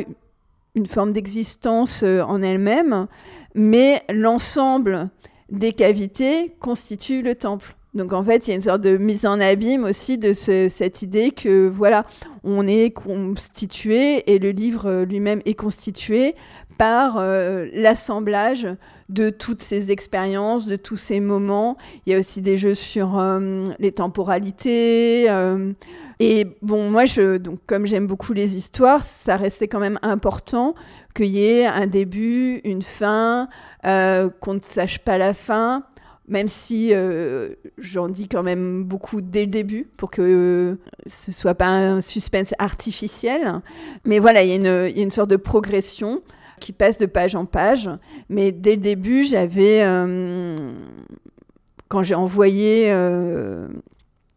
une 0.78 0.86
forme 0.86 1.12
d'existence 1.12 2.02
euh, 2.02 2.22
en 2.22 2.40
elle-même, 2.40 3.08
mais 3.54 4.02
l'ensemble 4.10 5.10
des 5.50 5.72
cavités 5.72 6.54
constitue 6.60 7.20
le 7.22 7.34
temple. 7.34 7.74
Donc 7.94 8.12
en 8.12 8.22
fait, 8.22 8.46
il 8.46 8.50
y 8.50 8.52
a 8.52 8.56
une 8.56 8.62
sorte 8.62 8.82
de 8.82 8.96
mise 8.96 9.26
en 9.26 9.40
abîme 9.40 9.84
aussi 9.84 10.18
de 10.18 10.32
cette 10.32 11.02
idée 11.02 11.32
que 11.32 11.68
voilà, 11.68 12.06
on 12.44 12.66
est 12.66 12.90
constitué 12.90 14.30
et 14.32 14.38
le 14.38 14.50
livre 14.50 15.02
lui-même 15.02 15.40
est 15.46 15.54
constitué 15.54 16.36
par 16.76 17.16
euh, 17.18 17.66
l'assemblage 17.72 18.68
de 19.08 19.30
toutes 19.30 19.62
ces 19.62 19.90
expériences, 19.90 20.66
de 20.66 20.76
tous 20.76 20.96
ces 20.96 21.20
moments. 21.20 21.76
Il 22.04 22.12
y 22.12 22.16
a 22.16 22.18
aussi 22.18 22.42
des 22.42 22.58
jeux 22.58 22.74
sur 22.74 23.18
euh, 23.18 23.68
les 23.78 23.92
temporalités. 23.92 25.26
Euh, 25.30 25.72
et 26.20 26.46
bon, 26.62 26.90
moi, 26.90 27.04
je, 27.04 27.38
donc, 27.38 27.60
comme 27.66 27.86
j'aime 27.86 28.06
beaucoup 28.06 28.32
les 28.32 28.56
histoires, 28.56 29.04
ça 29.04 29.36
restait 29.36 29.68
quand 29.68 29.80
même 29.80 29.98
important 30.02 30.74
qu'il 31.14 31.26
y 31.26 31.44
ait 31.44 31.66
un 31.66 31.86
début, 31.86 32.60
une 32.64 32.82
fin, 32.82 33.48
qu'on 33.82 34.54
ne 34.54 34.60
sache 34.60 34.98
pas 34.98 35.18
la 35.18 35.32
fin 35.34 35.84
même 36.28 36.48
si 36.48 36.92
j'en 37.78 38.08
dis 38.08 38.28
quand 38.28 38.42
même 38.42 38.84
beaucoup 38.84 39.20
dès 39.20 39.40
le 39.40 39.50
début 39.50 39.88
pour 39.96 40.10
que 40.10 40.78
ce 41.06 41.32
soit 41.32 41.54
pas 41.54 41.68
un 41.68 42.00
suspense 42.00 42.54
artificiel. 42.58 43.60
Mais 44.04 44.18
voilà, 44.18 44.42
il 44.42 44.62
y, 44.62 44.68
a 44.68 44.88
une 44.88 45.10
sorte 45.10 45.30
de 45.30 45.36
progression 45.36 46.22
qui 46.58 46.72
passe 46.72 46.98
de 46.98 47.06
page 47.06 47.34
en 47.34 47.46
page. 47.46 47.90
Mais 48.28 48.52
dès 48.52 48.76
le 48.76 48.80
début, 48.80 49.24
j'avais, 49.24 49.82
euh, 49.82 50.72
quand 51.88 52.02
j'ai 52.02 52.14
envoyé 52.14 52.92
euh, 52.92 53.68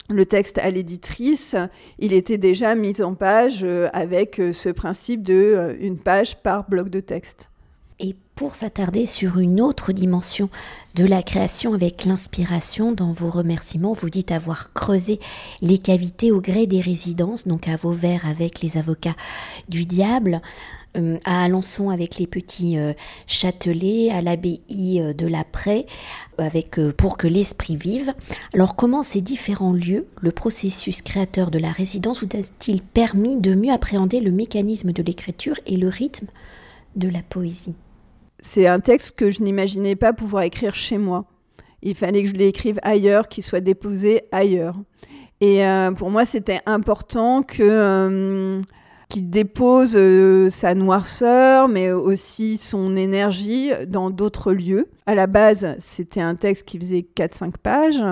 le 0.09 0.25
texte 0.25 0.57
à 0.57 0.71
l'éditrice, 0.71 1.55
il 1.99 2.13
était 2.13 2.37
déjà 2.37 2.75
mis 2.75 3.01
en 3.01 3.13
page 3.13 3.61
euh, 3.63 3.89
avec 3.93 4.41
ce 4.53 4.69
principe 4.69 5.23
de 5.23 5.75
une 5.79 5.99
page 5.99 6.41
par 6.41 6.67
bloc 6.69 6.89
de 6.89 6.99
texte. 6.99 7.50
Et 8.03 8.15
pour 8.33 8.55
s'attarder 8.55 9.05
sur 9.05 9.37
une 9.37 9.61
autre 9.61 9.91
dimension 9.91 10.49
de 10.95 11.05
la 11.05 11.21
création 11.21 11.75
avec 11.75 12.05
l'inspiration, 12.05 12.91
dans 12.91 13.13
vos 13.13 13.29
remerciements, 13.29 13.93
vous 13.93 14.09
dites 14.09 14.31
avoir 14.31 14.73
creusé 14.73 15.19
les 15.61 15.77
cavités 15.77 16.31
au 16.31 16.41
gré 16.41 16.65
des 16.65 16.81
résidences, 16.81 17.47
donc 17.47 17.67
à 17.67 17.77
vos 17.77 17.91
vers 17.91 18.25
avec 18.25 18.61
les 18.61 18.77
avocats 18.77 19.15
du 19.69 19.85
diable. 19.85 20.41
euh, 20.97 21.17
à 21.25 21.43
Alençon 21.43 21.89
avec 21.89 22.17
les 22.17 22.27
petits 22.27 22.77
euh, 22.77 22.93
châtelets, 23.27 24.11
à 24.11 24.21
l'abbaye 24.21 25.13
de 25.15 25.27
la 25.27 25.43
Prée, 25.43 25.85
avec 26.37 26.79
pour 26.97 27.17
que 27.17 27.27
l'esprit 27.27 27.75
vive. 27.75 28.13
Alors 28.53 28.75
comment 28.75 29.03
ces 29.03 29.21
différents 29.21 29.73
lieux, 29.73 30.07
le 30.21 30.31
processus 30.31 31.01
créateur 31.01 31.51
de 31.51 31.59
la 31.59 31.71
résidence, 31.71 32.23
vous 32.23 32.37
a-t-il 32.37 32.81
permis 32.81 33.37
de 33.37 33.55
mieux 33.55 33.71
appréhender 33.71 34.19
le 34.19 34.31
mécanisme 34.31 34.91
de 34.91 35.03
l'écriture 35.03 35.55
et 35.65 35.77
le 35.77 35.87
rythme 35.87 36.27
de 36.95 37.07
la 37.07 37.21
poésie? 37.21 37.75
C'est 38.41 38.67
un 38.67 38.79
texte 38.79 39.15
que 39.15 39.31
je 39.31 39.41
n'imaginais 39.41 39.95
pas 39.95 40.13
pouvoir 40.13 40.43
écrire 40.43 40.75
chez 40.75 40.97
moi. 40.97 41.25
Il 41.81 41.95
fallait 41.95 42.23
que 42.23 42.29
je 42.29 42.35
l'écrive 42.35 42.79
ailleurs, 42.83 43.27
qu'il 43.27 43.43
soit 43.43 43.61
déposé 43.61 44.23
ailleurs. 44.31 44.75
Et 45.39 45.63
pour 45.97 46.11
moi, 46.11 46.25
c'était 46.25 46.59
important 46.65 47.41
que 47.43 48.61
qu'il 49.11 49.29
dépose 49.29 49.91
euh, 49.95 50.49
sa 50.49 50.73
noirceur, 50.73 51.67
mais 51.67 51.91
aussi 51.91 52.55
son 52.55 52.95
énergie 52.95 53.71
dans 53.85 54.09
d'autres 54.09 54.53
lieux. 54.53 54.87
À 55.05 55.15
la 55.15 55.27
base, 55.27 55.75
c'était 55.79 56.21
un 56.21 56.35
texte 56.35 56.63
qui 56.63 56.79
faisait 56.79 57.05
4-5 57.15 57.51
pages. 57.61 58.03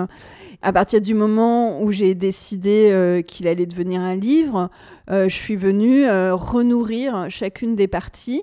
À 0.60 0.72
partir 0.74 1.00
du 1.00 1.14
moment 1.14 1.80
où 1.80 1.90
j'ai 1.90 2.14
décidé 2.14 2.90
euh, 2.90 3.22
qu'il 3.22 3.48
allait 3.48 3.64
devenir 3.64 4.02
un 4.02 4.14
livre, 4.14 4.68
euh, 5.10 5.26
je 5.30 5.34
suis 5.34 5.56
venue 5.56 6.04
renourrir 6.32 7.26
chacune 7.30 7.76
des 7.76 7.88
parties 7.88 8.42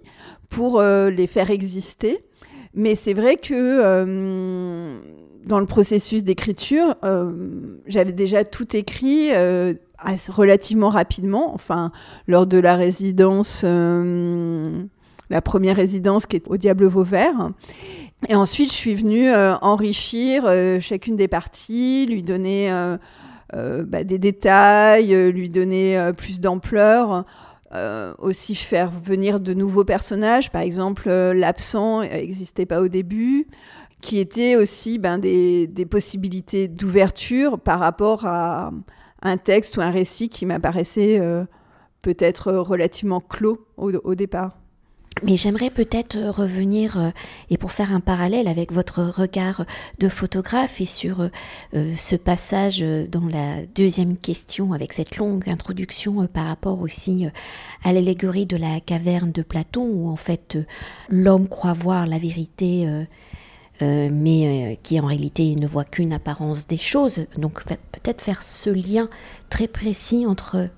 pour 0.49 0.81
les 0.81 1.27
faire 1.27 1.51
exister. 1.51 2.25
Mais 2.73 2.95
c'est 2.95 3.13
vrai 3.13 3.35
que 3.35 4.97
dans 5.47 5.59
le 5.59 5.65
processus 5.65 6.23
d'écriture, 6.23 6.95
j'avais 7.87 8.11
déjà 8.11 8.43
tout 8.43 8.75
écrit 8.75 9.31
relativement 10.29 10.89
rapidement, 10.89 11.53
enfin, 11.53 11.91
lors 12.27 12.47
de 12.47 12.57
la 12.57 12.75
résidence, 12.75 13.61
euh, 13.63 14.83
la 15.29 15.41
première 15.41 15.75
résidence 15.75 16.25
qui 16.25 16.35
est 16.37 16.47
au 16.47 16.57
Diable 16.57 16.85
Vauvert. 16.85 17.51
Et 18.29 18.35
ensuite, 18.35 18.69
je 18.69 18.75
suis 18.75 18.95
venue 18.95 19.29
euh, 19.29 19.55
enrichir 19.61 20.45
euh, 20.47 20.79
chacune 20.79 21.15
des 21.15 21.27
parties, 21.27 22.07
lui 22.09 22.23
donner 22.23 22.71
bah, 23.53 24.03
des 24.03 24.19
détails, 24.19 25.31
lui 25.31 25.49
donner 25.49 26.11
plus 26.17 26.39
d'ampleur. 26.39 27.25
aussi 28.19 28.55
faire 28.55 28.91
venir 28.91 29.39
de 29.39 29.53
nouveaux 29.53 29.83
personnages, 29.83 30.51
par 30.51 30.61
exemple 30.61 31.09
l'absent 31.09 32.01
n'existait 32.01 32.65
pas 32.65 32.81
au 32.81 32.87
début, 32.87 33.47
qui 34.01 34.19
étaient 34.19 34.55
aussi 34.55 34.99
ben, 34.99 35.17
des, 35.17 35.67
des 35.67 35.85
possibilités 35.85 36.67
d'ouverture 36.67 37.59
par 37.59 37.79
rapport 37.79 38.25
à, 38.25 38.71
un 39.21 39.37
texte 39.37 39.77
ou 39.77 39.81
un 39.81 39.91
récit 39.91 40.29
qui 40.29 40.45
m'apparaissait 40.45 41.19
euh, 41.19 41.43
peut-être 42.01 42.53
relativement 42.53 43.19
clos 43.19 43.65
au, 43.77 44.15
départ. 44.15 44.57
Mais 45.23 45.35
j'aimerais 45.35 45.71
peut-être 45.71 46.15
revenir, 46.29 46.99
euh, 46.99 47.09
et 47.49 47.57
pour 47.57 47.71
faire 47.71 47.91
un 47.91 47.99
parallèle 47.99 48.47
avec 48.47 48.71
votre 48.71 49.01
regard 49.01 49.65
de 49.97 50.07
photographe 50.07 50.79
et 50.79 50.85
sur 50.85 51.21
euh, 51.21 51.29
ce 51.95 52.15
passage 52.15 52.81
dans 52.81 53.25
la 53.25 53.65
deuxième 53.65 54.15
question, 54.17 54.73
avec 54.73 54.93
cette 54.93 55.17
longue 55.17 55.49
introduction 55.49 56.27
par 56.27 56.45
rapport 56.45 56.81
aussi 56.81 57.27
à 57.83 57.93
l'allégorie 57.93 58.45
de 58.45 58.57
la 58.57 58.79
caverne 58.79 59.31
de 59.31 59.41
Platon, 59.41 59.89
où 59.89 60.09
en 60.09 60.17
fait 60.17 60.59
l'homme 61.09 61.47
croit 61.49 61.73
voir 61.73 62.05
la 62.05 62.19
vérité 62.19 62.87
euh, 63.83 64.09
mais 64.11 64.73
euh, 64.73 64.75
qui 64.81 64.99
en 64.99 65.05
réalité 65.05 65.55
ne 65.55 65.67
voit 65.67 65.83
qu'une 65.83 66.11
apparence 66.11 66.65
des 66.65 66.77
choses. 66.77 67.27
Donc 67.37 67.63
peut-être 67.63 68.21
faire 68.21 68.41
ce 68.41 68.71
lien 68.71 69.07
très 69.49 69.67
précis 69.67 70.25
entre 70.25 70.69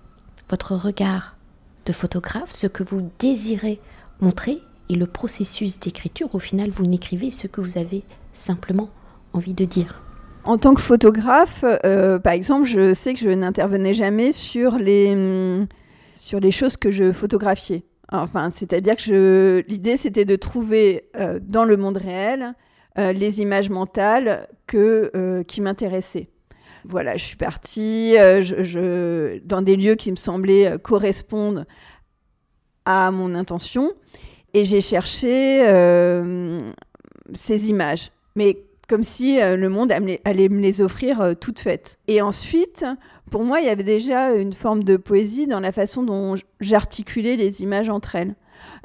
votre 0.49 0.75
regard 0.75 1.37
de 1.85 1.93
photographe, 1.93 2.51
ce 2.51 2.67
que 2.67 2.83
vous 2.83 3.09
désirez 3.19 3.79
montrer, 4.19 4.59
et 4.89 4.95
le 4.95 5.05
processus 5.05 5.79
d'écriture. 5.79 6.33
Au 6.33 6.39
final, 6.39 6.71
vous 6.71 6.85
n'écrivez 6.87 7.31
ce 7.31 7.47
que 7.47 7.61
vous 7.61 7.77
avez 7.77 8.03
simplement 8.33 8.89
envie 9.31 9.53
de 9.53 9.63
dire. 9.63 10.01
En 10.43 10.57
tant 10.57 10.73
que 10.73 10.81
photographe, 10.81 11.63
euh, 11.85 12.19
par 12.19 12.33
exemple, 12.33 12.65
je 12.65 12.93
sais 12.93 13.13
que 13.13 13.19
je 13.19 13.29
n'intervenais 13.29 13.93
jamais 13.93 14.31
sur 14.33 14.77
les, 14.77 15.11
hum, 15.13 15.67
sur 16.15 16.39
les 16.39 16.51
choses 16.51 16.75
que 16.75 16.91
je 16.91 17.13
photographiais. 17.13 17.85
Enfin, 18.11 18.49
c'est-à-dire 18.49 18.97
que 18.97 19.63
l'idée, 19.69 19.95
c'était 19.95 20.25
de 20.25 20.35
trouver 20.35 21.05
dans 21.43 21.63
le 21.63 21.77
monde 21.77 21.97
réel 21.97 22.55
euh, 22.99 23.13
les 23.13 23.39
images 23.39 23.69
mentales 23.69 24.47
euh, 24.75 25.43
qui 25.43 25.61
m'intéressaient. 25.61 26.27
Voilà, 26.83 27.15
je 27.15 27.23
suis 27.23 27.37
partie 27.37 28.15
euh, 28.17 29.39
dans 29.45 29.61
des 29.61 29.77
lieux 29.77 29.95
qui 29.95 30.11
me 30.11 30.17
semblaient 30.17 30.77
correspondre 30.81 31.65
à 32.83 33.11
mon 33.11 33.35
intention 33.35 33.93
et 34.53 34.65
j'ai 34.65 34.81
cherché 34.81 35.63
ces 37.33 37.69
images. 37.69 38.11
Mais 38.35 38.63
comme 38.87 39.03
si 39.03 39.39
le 39.39 39.69
monde 39.69 39.91
allait 39.91 40.49
me 40.49 40.59
les 40.59 40.81
offrir 40.81 41.35
toutes 41.39 41.59
faites. 41.59 41.99
Et 42.07 42.21
ensuite, 42.21 42.85
pour 43.29 43.43
moi, 43.43 43.59
il 43.59 43.67
y 43.67 43.69
avait 43.69 43.83
déjà 43.83 44.33
une 44.33 44.53
forme 44.53 44.83
de 44.83 44.97
poésie 44.97 45.45
dans 45.45 45.59
la 45.59 45.71
façon 45.71 46.01
dont 46.01 46.35
j'articulais 46.59 47.35
les 47.35 47.61
images 47.61 47.89
entre 47.89 48.15
elles. 48.15 48.35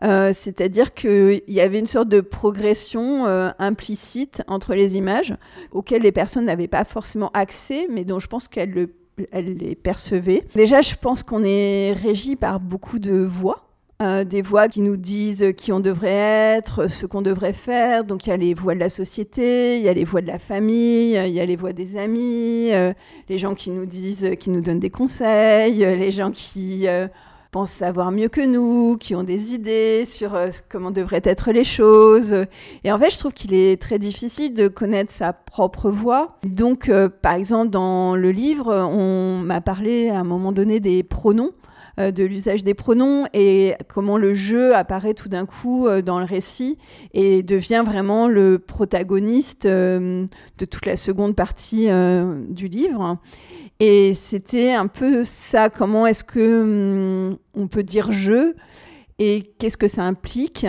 Euh, 0.02 0.32
c'est-à-dire 0.34 0.94
qu'il 0.94 1.42
y 1.48 1.60
avait 1.60 1.78
une 1.78 1.86
sorte 1.86 2.08
de 2.08 2.20
progression 2.20 3.26
euh, 3.26 3.50
implicite 3.58 4.42
entre 4.48 4.74
les 4.74 4.96
images 4.96 5.34
auxquelles 5.70 6.02
les 6.02 6.12
personnes 6.12 6.46
n'avaient 6.46 6.68
pas 6.68 6.84
forcément 6.84 7.30
accès, 7.32 7.86
mais 7.90 8.04
dont 8.04 8.18
je 8.18 8.26
pense 8.26 8.48
qu'elles 8.48 8.88
les 9.32 9.74
percevaient. 9.74 10.42
Déjà, 10.54 10.82
je 10.82 10.94
pense 10.96 11.22
qu'on 11.22 11.44
est 11.44 11.92
régi 11.92 12.36
par 12.36 12.60
beaucoup 12.60 12.98
de 12.98 13.14
voix. 13.14 13.60
Euh, 14.02 14.24
des 14.24 14.42
voix 14.42 14.66
qui 14.66 14.80
nous 14.80 14.96
disent 14.96 15.52
qui 15.56 15.70
on 15.70 15.78
devrait 15.78 16.56
être, 16.56 16.90
ce 16.90 17.06
qu'on 17.06 17.22
devrait 17.22 17.52
faire. 17.52 18.02
Donc 18.02 18.26
il 18.26 18.30
y 18.30 18.32
a 18.32 18.36
les 18.36 18.52
voix 18.52 18.74
de 18.74 18.80
la 18.80 18.90
société, 18.90 19.78
il 19.78 19.84
y 19.84 19.88
a 19.88 19.94
les 19.94 20.02
voix 20.02 20.20
de 20.20 20.26
la 20.26 20.40
famille, 20.40 21.14
il 21.14 21.32
y 21.32 21.40
a 21.40 21.46
les 21.46 21.54
voix 21.54 21.72
des 21.72 21.96
amis, 21.96 22.70
les 23.28 23.38
gens 23.38 23.54
qui 23.54 23.70
nous 23.70 23.86
disent, 23.86 24.32
qui 24.40 24.50
nous 24.50 24.60
donnent 24.60 24.80
des 24.80 24.90
conseils, 24.90 25.78
les 25.78 26.10
gens 26.10 26.32
qui 26.32 26.88
pensent 27.54 27.70
savoir 27.70 28.10
mieux 28.10 28.26
que 28.26 28.44
nous, 28.44 28.96
qui 28.98 29.14
ont 29.14 29.22
des 29.22 29.54
idées 29.54 30.06
sur 30.08 30.34
euh, 30.34 30.48
comment 30.68 30.90
devraient 30.90 31.22
être 31.22 31.52
les 31.52 31.62
choses. 31.62 32.46
Et 32.82 32.90
en 32.90 32.98
fait, 32.98 33.10
je 33.10 33.18
trouve 33.18 33.32
qu'il 33.32 33.54
est 33.54 33.80
très 33.80 34.00
difficile 34.00 34.54
de 34.54 34.66
connaître 34.66 35.12
sa 35.12 35.32
propre 35.32 35.88
voix. 35.88 36.36
Donc, 36.42 36.88
euh, 36.88 37.08
par 37.08 37.34
exemple, 37.34 37.70
dans 37.70 38.16
le 38.16 38.32
livre, 38.32 38.74
on 38.74 39.38
m'a 39.38 39.60
parlé 39.60 40.08
à 40.08 40.18
un 40.18 40.24
moment 40.24 40.50
donné 40.50 40.80
des 40.80 41.04
pronoms 41.04 41.52
euh, 41.98 42.10
de 42.10 42.24
l'usage 42.24 42.64
des 42.64 42.74
pronoms 42.74 43.26
et 43.32 43.74
comment 43.88 44.18
le 44.18 44.34
jeu 44.34 44.74
apparaît 44.74 45.14
tout 45.14 45.28
d'un 45.28 45.46
coup 45.46 45.88
dans 46.04 46.18
le 46.18 46.24
récit 46.24 46.78
et 47.12 47.42
devient 47.42 47.82
vraiment 47.84 48.28
le 48.28 48.58
protagoniste 48.58 49.66
de 49.66 50.26
toute 50.58 50.86
la 50.86 50.96
seconde 50.96 51.36
partie 51.36 51.88
du 52.48 52.68
livre. 52.68 53.18
Et 53.80 54.14
c'était 54.14 54.72
un 54.72 54.86
peu 54.86 55.24
ça, 55.24 55.68
comment 55.68 56.06
est-ce 56.06 56.24
que 56.24 56.62
hum, 57.30 57.36
on 57.54 57.66
peut 57.66 57.82
dire 57.82 58.12
je 58.12 58.54
et 59.18 59.54
qu'est-ce 59.58 59.76
que 59.76 59.88
ça 59.88 60.02
implique. 60.02 60.66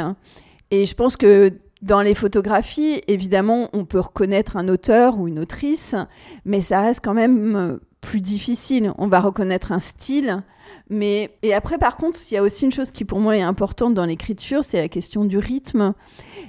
Et 0.71 0.85
je 0.85 0.95
pense 0.95 1.17
que 1.17 1.51
dans 1.81 2.01
les 2.01 2.15
photographies, 2.15 3.01
évidemment, 3.07 3.69
on 3.73 3.85
peut 3.85 3.99
reconnaître 3.99 4.57
un 4.57 4.67
auteur 4.69 5.19
ou 5.19 5.27
une 5.27 5.39
autrice, 5.39 5.95
mais 6.43 6.61
ça 6.61 6.81
reste 6.81 7.01
quand 7.03 7.13
même 7.13 7.55
euh, 7.55 7.77
plus 8.05 8.21
difficile. 8.21 8.93
On 8.97 9.07
va 9.07 9.19
reconnaître 9.19 9.71
un 9.71 9.79
style, 9.79 10.43
mais 10.89 11.31
et 11.41 11.53
après, 11.53 11.77
par 11.77 11.97
contre, 11.97 12.19
il 12.29 12.35
y 12.35 12.37
a 12.37 12.43
aussi 12.43 12.65
une 12.65 12.71
chose 12.71 12.91
qui 12.91 13.03
pour 13.03 13.19
moi 13.19 13.35
est 13.35 13.41
importante 13.41 13.93
dans 13.93 14.05
l'écriture, 14.05 14.63
c'est 14.63 14.79
la 14.79 14.87
question 14.87 15.25
du 15.25 15.37
rythme. 15.37 15.93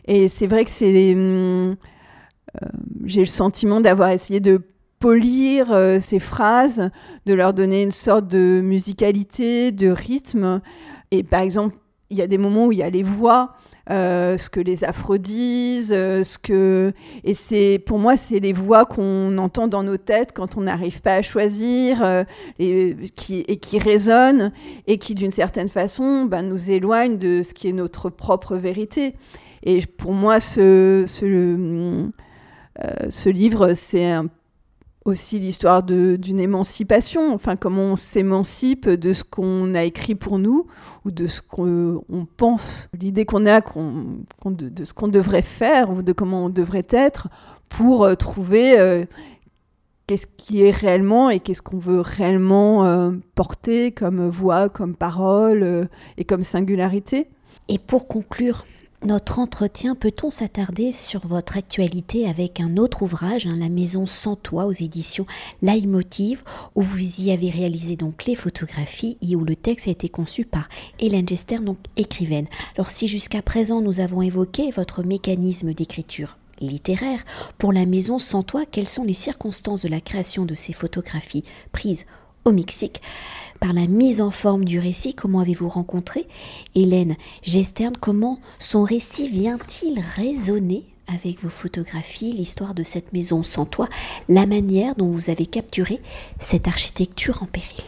Et 0.06 0.28
c'est 0.28 0.46
vrai 0.46 0.64
que 0.64 0.70
c'est, 0.70 1.14
hum, 1.14 1.76
euh, 2.62 2.66
j'ai 3.04 3.20
le 3.20 3.26
sentiment 3.26 3.80
d'avoir 3.80 4.10
essayé 4.10 4.40
de 4.40 4.60
polir 4.98 5.72
euh, 5.72 5.98
ces 6.00 6.18
phrases, 6.18 6.90
de 7.24 7.34
leur 7.34 7.54
donner 7.54 7.82
une 7.82 7.92
sorte 7.92 8.28
de 8.28 8.60
musicalité, 8.62 9.72
de 9.72 9.88
rythme. 9.88 10.60
Et 11.10 11.22
par 11.22 11.40
exemple, 11.40 11.76
il 12.10 12.18
y 12.18 12.22
a 12.22 12.26
des 12.26 12.38
moments 12.38 12.66
où 12.66 12.72
il 12.72 12.78
y 12.78 12.82
a 12.82 12.90
les 12.90 13.02
voix, 13.02 13.56
euh, 13.90 14.36
ce 14.36 14.50
que 14.50 14.60
les 14.60 14.84
afro 14.84 15.16
disent, 15.16 15.92
euh, 15.92 16.24
ce 16.24 16.38
que 16.38 16.92
et 17.24 17.34
c'est 17.34 17.78
pour 17.78 17.98
moi 17.98 18.16
c'est 18.16 18.40
les 18.40 18.52
voix 18.52 18.84
qu'on 18.84 19.38
entend 19.38 19.68
dans 19.68 19.82
nos 19.82 19.96
têtes 19.96 20.32
quand 20.34 20.56
on 20.56 20.62
n'arrive 20.62 21.00
pas 21.02 21.14
à 21.14 21.22
choisir 21.22 22.24
et 22.58 22.96
qui 23.14 23.44
et 23.46 23.58
qui 23.58 23.78
résonnent 23.78 24.52
et 24.86 24.98
qui 24.98 25.14
d'une 25.14 25.32
certaine 25.32 25.68
façon 25.68 26.24
ben, 26.24 26.42
nous 26.42 26.70
éloignent 26.70 27.16
de 27.16 27.42
ce 27.42 27.54
qui 27.54 27.68
est 27.68 27.72
notre 27.72 28.10
propre 28.10 28.56
vérité. 28.56 29.14
Et 29.62 29.84
pour 29.86 30.12
moi 30.12 30.40
ce 30.40 31.04
ce, 31.06 32.10
ce 33.08 33.28
livre 33.28 33.74
c'est 33.74 34.10
un 34.10 34.26
aussi 35.06 35.38
l'histoire 35.38 35.82
d'une 35.84 36.40
émancipation, 36.40 37.32
enfin 37.32 37.56
comment 37.56 37.92
on 37.92 37.96
s'émancipe 37.96 38.88
de 38.88 39.12
ce 39.12 39.22
qu'on 39.22 39.74
a 39.74 39.84
écrit 39.84 40.16
pour 40.16 40.38
nous 40.38 40.66
ou 41.04 41.10
de 41.10 41.26
ce 41.26 41.40
qu'on 41.40 42.02
pense, 42.36 42.88
l'idée 43.00 43.24
qu'on 43.24 43.46
a 43.46 43.60
de, 43.60 44.84
ce 44.84 44.92
qu'on 44.92 45.08
devrait 45.08 45.42
faire 45.42 45.90
ou 45.90 46.02
de 46.02 46.12
comment 46.12 46.46
on 46.46 46.48
devrait 46.48 46.86
être 46.90 47.28
pour 47.68 48.04
euh, 48.04 48.14
trouver 48.14 48.78
euh, 48.78 49.04
qu'est-ce 50.06 50.26
qui 50.36 50.62
est 50.62 50.70
réellement 50.70 51.30
et 51.30 51.38
qu'est-ce 51.38 51.62
qu'on 51.62 51.78
veut 51.78 52.00
réellement 52.00 52.84
euh, 52.84 53.12
porter 53.34 53.92
comme 53.92 54.28
voix, 54.28 54.68
comme 54.68 54.96
parole 54.96 55.88
et 56.16 56.24
comme 56.24 56.42
singularité. 56.42 57.28
Et 57.68 57.78
pour 57.78 58.08
conclure 58.08 58.66
notre 59.04 59.38
entretien, 59.38 59.94
peut-on 59.94 60.30
s'attarder 60.30 60.90
sur 60.90 61.26
votre 61.26 61.56
actualité 61.56 62.26
avec 62.28 62.60
un 62.60 62.78
autre 62.78 63.02
ouvrage, 63.02 63.46
hein, 63.46 63.56
La 63.56 63.68
Maison 63.68 64.06
sans 64.06 64.36
toit 64.36 64.64
aux 64.64 64.72
éditions 64.72 65.26
Leitmotiv, 65.60 66.42
où 66.74 66.82
vous 66.82 67.20
y 67.20 67.30
avez 67.30 67.50
réalisé 67.50 67.96
donc 67.96 68.24
les 68.24 68.34
photographies 68.34 69.18
et 69.20 69.36
où 69.36 69.44
le 69.44 69.54
texte 69.54 69.86
a 69.88 69.90
été 69.90 70.08
conçu 70.08 70.44
par 70.46 70.68
Hélène 70.98 71.28
Gester, 71.28 71.58
donc 71.58 71.78
écrivaine. 71.96 72.46
Alors 72.76 72.90
si 72.90 73.06
jusqu'à 73.06 73.42
présent 73.42 73.82
nous 73.82 74.00
avons 74.00 74.22
évoqué 74.22 74.70
votre 74.70 75.02
mécanisme 75.02 75.74
d'écriture 75.74 76.38
littéraire, 76.60 77.24
pour 77.58 77.74
La 77.74 77.84
Maison 77.84 78.18
sans 78.18 78.42
toit, 78.42 78.64
quelles 78.64 78.88
sont 78.88 79.04
les 79.04 79.12
circonstances 79.12 79.82
de 79.82 79.88
la 79.88 80.00
création 80.00 80.46
de 80.46 80.54
ces 80.54 80.72
photographies 80.72 81.44
prises 81.70 82.06
au 82.46 82.50
Mexique? 82.50 83.02
Par 83.60 83.72
la 83.72 83.86
mise 83.86 84.20
en 84.20 84.30
forme 84.30 84.64
du 84.64 84.78
récit. 84.78 85.14
Comment 85.14 85.40
avez-vous 85.40 85.68
rencontré 85.68 86.26
Hélène 86.74 87.16
Gesterne 87.42 87.96
Comment 88.00 88.38
son 88.58 88.82
récit 88.82 89.28
vient-il 89.28 90.02
résonner 90.16 90.84
avec 91.08 91.42
vos 91.42 91.50
photographies, 91.50 92.32
l'histoire 92.32 92.74
de 92.74 92.82
cette 92.82 93.12
maison 93.12 93.42
sans 93.42 93.64
toit, 93.64 93.88
la 94.28 94.46
manière 94.46 94.94
dont 94.96 95.08
vous 95.08 95.30
avez 95.30 95.46
capturé 95.46 96.00
cette 96.40 96.68
architecture 96.68 97.42
en 97.42 97.46
péril? 97.46 97.84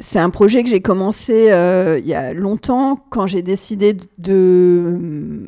C'est 0.00 0.18
un 0.18 0.30
projet 0.30 0.64
que 0.64 0.70
j'ai 0.70 0.80
commencé 0.80 1.52
euh, 1.52 1.98
il 2.00 2.06
y 2.06 2.14
a 2.14 2.32
longtemps 2.32 3.00
quand 3.10 3.26
j'ai 3.26 3.42
décidé 3.42 3.96
de 4.18 4.98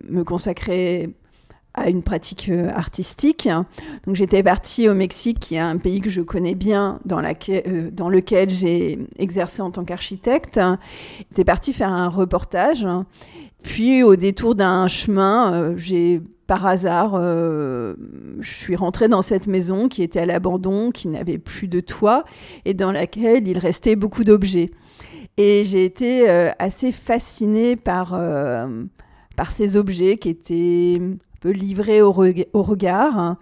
me 0.09 0.23
consacrer 0.23 1.11
à 1.77 1.91
une 1.91 2.03
pratique 2.03 2.49
euh, 2.49 2.71
artistique. 2.71 3.49
Donc 4.07 4.17
j'étais 4.17 4.43
partie 4.43 4.89
au 4.89 4.95
Mexique, 4.95 5.39
qui 5.39 5.55
est 5.55 5.61
un 5.61 5.77
pays 5.77 6.01
que 6.01 6.11
je 6.11 6.23
connais 6.23 6.55
bien, 6.55 6.99
dans, 7.05 7.23
euh, 7.23 7.91
dans 7.93 8.09
lequel 8.09 8.49
j'ai 8.49 8.99
exercé 9.19 9.61
en 9.63 9.71
tant 9.71 9.85
qu'architecte. 9.85 10.59
J'étais 11.31 11.45
partie 11.45 11.73
faire 11.73 11.93
un 11.93 12.09
reportage. 12.09 12.87
Puis 13.63 14.03
au 14.03 14.17
détour 14.17 14.55
d'un 14.55 14.89
chemin, 14.89 15.53
euh, 15.53 15.77
j'ai 15.77 16.23
par 16.47 16.65
hasard, 16.65 17.21
je 17.21 17.97
suis 18.41 18.77
rentrée 18.77 19.09
dans 19.09 19.21
cette 19.21 19.49
maison 19.49 19.89
qui 19.89 20.05
était 20.05 20.21
à 20.21 20.27
l'abandon, 20.27 20.93
qui 20.93 21.09
n'avait 21.09 21.39
plus 21.39 21.67
de 21.67 21.81
toit 21.81 22.25
et 22.65 22.73
dans 22.73 22.93
laquelle 22.93 23.49
il 23.49 23.59
restait 23.59 23.97
beaucoup 23.97 24.23
d'objets. 24.23 24.71
Et 25.39 25.65
j'ai 25.65 25.85
été 25.85 26.29
assez 26.61 26.93
fascinée 26.93 27.75
par 27.75 28.17
ces 29.51 29.77
objets 29.77 30.19
qui 30.19 30.29
étaient 30.29 31.01
peu 31.41 31.51
livré 31.51 32.03
au, 32.03 32.13
regard. 32.13 33.37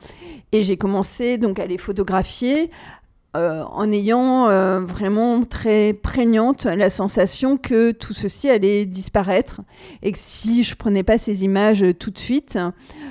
Et 0.52 0.62
j'ai 0.62 0.76
commencé 0.76 1.38
donc 1.38 1.58
à 1.58 1.66
les 1.66 1.78
photographier 1.78 2.70
euh, 3.36 3.64
en 3.64 3.90
ayant 3.90 4.48
euh, 4.48 4.78
vraiment 4.78 5.42
très 5.42 5.92
prégnante 5.92 6.66
la 6.66 6.88
sensation 6.88 7.56
que 7.56 7.90
tout 7.90 8.12
ceci 8.12 8.48
allait 8.48 8.84
disparaître 8.84 9.60
et 10.02 10.12
que 10.12 10.18
si 10.20 10.62
je 10.62 10.76
prenais 10.76 11.02
pas 11.02 11.18
ces 11.18 11.42
images 11.42 11.84
tout 11.98 12.12
de 12.12 12.18
suite, 12.18 12.56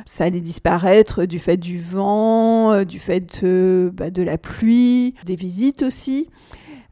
ça 0.06 0.24
allait 0.24 0.40
disparaître 0.40 1.25
du 1.25 1.40
fait 1.40 1.58
du 1.58 1.78
vent, 1.78 2.72
euh, 2.72 2.84
du 2.86 3.02
fait 3.02 3.44
bah, 3.44 4.10
de 4.10 4.24
la 4.24 4.38
pluie, 4.38 5.13
des 5.25 5.36
visites 5.36 5.84
aussi. 5.84 6.30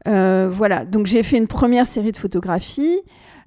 voilà, 0.04 0.84
donc 0.84 1.06
j'ai 1.06 1.22
fait 1.22 1.38
une 1.38 1.48
première 1.48 1.86
série 1.86 2.12
de 2.12 2.18
photographies. 2.18 3.00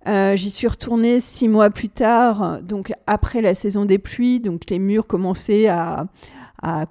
Euh, 0.07 0.35
j'y 0.35 0.51
suis 0.51 0.67
retournée 0.67 1.19
six 1.19 1.47
mois 1.47 1.69
plus 1.71 1.89
tard, 1.89 2.61
donc 2.61 2.93
après 3.07 3.41
la 3.41 3.55
saison 3.55 3.85
des 3.85 3.97
pluies, 3.97 4.39
donc 4.39 4.69
les 4.69 4.77
murs 4.77 5.07
commençaient 5.07 5.67
à, 5.67 6.07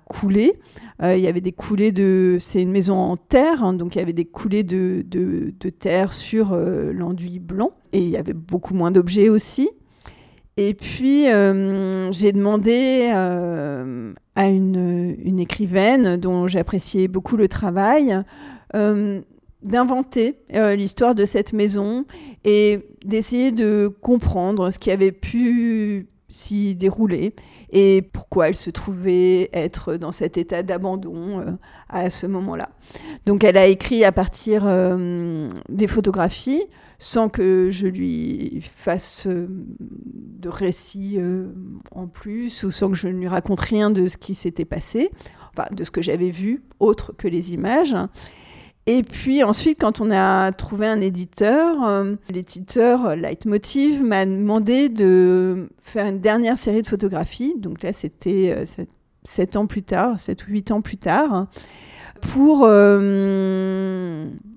couler. 0.06 0.60
Euh, 1.02 1.16
il 1.16 1.22
y 1.22 1.26
avait 1.26 1.40
des 1.40 1.50
coulées 1.50 1.90
de. 1.90 2.36
C'est 2.38 2.62
une 2.62 2.70
maison 2.70 2.94
en 2.94 3.16
terre, 3.16 3.64
hein, 3.64 3.72
donc 3.72 3.96
il 3.96 3.98
y 3.98 4.02
avait 4.02 4.12
des 4.12 4.24
coulées 4.24 4.62
de, 4.62 5.04
terre 5.80 6.12
sur 6.12 6.52
euh, 6.52 6.92
l'enduit 6.92 7.40
blanc. 7.40 7.72
Et 7.92 7.98
il 7.98 8.08
y 8.08 8.16
avait 8.16 8.34
beaucoup 8.34 8.72
moins 8.72 8.92
d'objets 8.92 9.28
aussi. 9.28 9.68
Et 10.56 10.74
puis, 10.74 11.24
j'ai 11.24 12.32
demandé 12.32 13.10
à 13.12 14.46
une, 14.46 15.16
une, 15.24 15.40
écrivaine 15.40 16.16
dont 16.16 16.46
j'appréciais 16.46 17.08
beaucoup 17.08 17.36
le 17.36 17.48
travail 17.48 18.22
d'inventer 19.64 20.36
euh, 20.54 20.76
l'histoire 20.76 21.14
de 21.14 21.24
cette 21.24 21.52
maison 21.52 22.04
et 22.44 22.86
d'essayer 23.04 23.50
de 23.50 23.88
comprendre 24.00 24.70
ce 24.70 24.78
qui 24.78 24.90
avait 24.90 25.12
pu 25.12 26.08
s'y 26.28 26.74
dérouler 26.74 27.34
et 27.70 28.02
pourquoi 28.02 28.48
elle 28.48 28.56
se 28.56 28.70
trouvait 28.70 29.50
être 29.52 29.96
dans 29.96 30.12
cet 30.12 30.36
état 30.36 30.62
d'abandon 30.62 31.40
euh, 31.40 31.52
à 31.88 32.10
ce 32.10 32.26
moment-là. 32.26 32.70
Donc 33.24 33.44
elle 33.44 33.56
a 33.56 33.66
écrit 33.66 34.04
à 34.04 34.12
partir 34.12 34.64
euh, 34.66 35.48
des 35.68 35.86
photographies 35.86 36.64
sans 36.98 37.28
que 37.28 37.70
je 37.70 37.86
lui 37.86 38.62
fasse 38.76 39.26
de 39.26 40.48
récit 40.48 41.18
en 41.90 42.06
plus 42.06 42.62
ou 42.62 42.70
sans 42.70 42.88
que 42.88 42.94
je 42.94 43.08
ne 43.08 43.18
lui 43.18 43.28
raconte 43.28 43.60
rien 43.60 43.90
de 43.90 44.08
ce 44.08 44.16
qui 44.16 44.34
s'était 44.34 44.64
passé, 44.64 45.10
enfin 45.52 45.68
de 45.74 45.84
ce 45.84 45.90
que 45.90 46.00
j'avais 46.00 46.30
vu 46.30 46.62
autre 46.78 47.12
que 47.16 47.28
les 47.28 47.52
images. 47.52 47.96
Et 48.86 49.02
puis 49.02 49.42
ensuite, 49.42 49.80
quand 49.80 50.02
on 50.02 50.10
a 50.10 50.52
trouvé 50.52 50.86
un 50.86 51.00
éditeur, 51.00 51.84
euh, 51.84 52.16
l'éditeur 52.28 53.06
euh, 53.06 53.16
Leitmotiv 53.16 54.02
m'a 54.02 54.26
demandé 54.26 54.90
de 54.90 55.70
faire 55.82 56.06
une 56.06 56.20
dernière 56.20 56.58
série 56.58 56.82
de 56.82 56.86
photographies. 56.86 57.54
Donc 57.56 57.82
là, 57.82 57.94
c'était 57.94 58.54
euh, 58.54 58.66
sept 59.22 59.56
ans 59.56 59.66
plus 59.66 59.82
tard, 59.82 60.20
sept 60.20 60.46
ou 60.46 60.50
huit 60.50 60.70
ans 60.70 60.82
plus 60.82 60.98
tard, 60.98 61.46
pour 62.20 62.68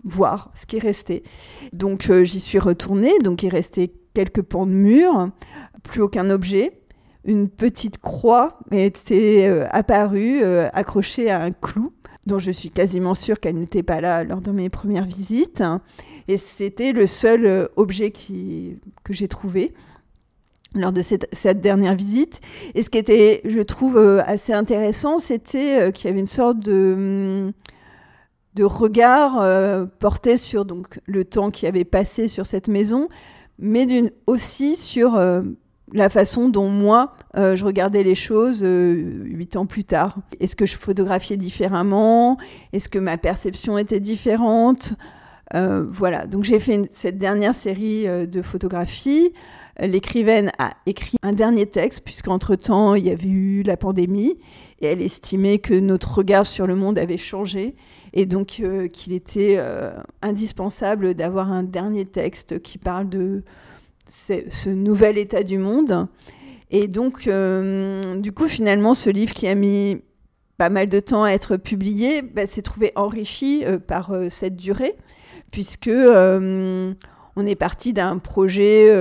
voir 0.03 0.51
ce 0.53 0.65
qui 0.65 0.79
restait. 0.79 1.23
Donc 1.71 2.11
j'y 2.23 2.39
suis 2.41 2.59
retournée. 2.59 3.17
Donc 3.19 3.43
il 3.43 3.49
restait 3.49 3.93
quelques 4.13 4.41
pans 4.41 4.65
de 4.65 4.71
mur, 4.71 5.29
plus 5.83 6.01
aucun 6.01 6.29
objet. 6.29 6.81
Une 7.23 7.49
petite 7.49 7.97
croix 7.97 8.59
était 8.71 9.67
apparue, 9.71 10.43
accrochée 10.73 11.29
à 11.29 11.41
un 11.41 11.51
clou 11.51 11.93
dont 12.27 12.39
je 12.39 12.51
suis 12.51 12.69
quasiment 12.69 13.15
sûre 13.15 13.39
qu'elle 13.39 13.57
n'était 13.57 13.83
pas 13.83 14.01
là 14.01 14.23
lors 14.23 14.41
de 14.41 14.51
mes 14.51 14.69
premières 14.69 15.05
visites. 15.05 15.63
Et 16.27 16.37
c'était 16.37 16.91
le 16.91 17.07
seul 17.07 17.45
euh, 17.45 17.65
objet 17.77 18.11
que 18.11 19.13
j'ai 19.13 19.27
trouvé 19.27 19.73
lors 20.75 20.91
de 20.91 21.01
cette, 21.01 21.61
dernière 21.61 21.95
visite. 21.95 22.41
Et 22.75 22.83
ce 22.83 22.89
qui 22.89 22.97
était, 22.97 23.41
je 23.45 23.61
trouve, 23.61 23.97
euh, 23.97 24.21
assez 24.25 24.53
intéressant, 24.53 25.17
c'était 25.17 25.81
euh, 25.81 25.91
qu'il 25.91 26.09
y 26.09 26.11
avait 26.11 26.19
une 26.19 26.27
sorte 26.27 26.59
de, 26.59 27.53
de 28.55 28.63
regard 28.63 29.87
porté 29.99 30.37
sur 30.37 30.65
donc, 30.65 30.99
le 31.05 31.23
temps 31.23 31.49
qui 31.49 31.65
avait 31.65 31.85
passé 31.85 32.27
sur 32.27 32.45
cette 32.45 32.67
maison, 32.67 33.07
mais 33.57 33.87
aussi 34.27 34.75
sur 34.75 35.17
la 35.93 36.09
façon 36.09 36.49
dont 36.49 36.69
moi, 36.69 37.13
euh, 37.37 37.55
je 37.55 37.63
regardais 37.63 38.03
les 38.03 38.15
choses 38.15 38.61
euh, 38.63 39.23
huit 39.23 39.55
ans 39.55 39.65
plus 39.65 39.83
tard. 39.83 40.17
Est-ce 40.39 40.55
que 40.55 40.65
je 40.65 40.75
photographiais 40.75 41.37
différemment? 41.37 42.37
Est-ce 42.73 42.89
que 42.89 42.99
ma 42.99 43.17
perception 43.17 43.77
était 43.77 43.99
différente? 43.99 44.93
Euh, 45.53 45.85
Voilà, 45.89 46.25
donc 46.27 46.43
j'ai 46.43 46.59
fait 46.59 46.89
cette 46.91 47.17
dernière 47.17 47.55
série 47.55 48.05
de 48.05 48.41
photographies. 48.41 49.31
L'écrivaine 49.79 50.51
a 50.57 50.71
écrit 50.87 51.17
un 51.21 51.33
dernier 51.33 51.67
texte, 51.67 52.01
puisqu'entre-temps, 52.03 52.95
il 52.95 53.05
y 53.05 53.11
avait 53.11 53.29
eu 53.29 53.61
la 53.61 53.77
pandémie, 53.77 54.37
et 54.81 54.87
elle 54.87 55.01
estimait 55.01 55.59
que 55.59 55.75
notre 55.75 56.17
regard 56.17 56.47
sur 56.47 56.65
le 56.65 56.75
monde 56.75 56.97
avait 56.97 57.17
changé, 57.17 57.75
et 58.13 58.25
donc 58.25 58.61
qu'il 58.91 59.13
était 59.13 59.61
indispensable 60.23 61.13
d'avoir 61.13 61.51
un 61.51 61.61
dernier 61.61 62.05
texte 62.05 62.59
qui 62.59 62.79
parle 62.79 63.07
de 63.07 63.43
ce 64.07 64.69
nouvel 64.69 65.17
état 65.17 65.43
du 65.43 65.57
monde. 65.57 66.07
Et 66.69 66.87
donc, 66.87 67.27
euh, 67.27 68.15
du 68.15 68.31
coup, 68.31 68.47
finalement, 68.47 68.93
ce 68.93 69.09
livre 69.09 69.33
qui 69.33 69.47
a 69.47 69.55
mis 69.55 70.01
pas 70.57 70.69
mal 70.69 70.89
de 70.89 70.99
temps 70.99 71.23
à 71.23 71.31
être 71.31 71.55
publié 71.57 72.21
bah, 72.21 72.47
s'est 72.47 72.61
trouvé 72.61 72.91
enrichi 72.95 73.63
euh, 73.65 73.77
par 73.79 74.11
euh, 74.11 74.27
cette 74.29 74.55
durée, 74.55 74.95
puisque 75.51 75.89
on 75.89 77.45
est 77.45 77.55
parti 77.55 77.93
d'un 77.93 78.17
projet 78.17 78.91